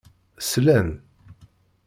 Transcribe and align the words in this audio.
Slan. 0.39 0.89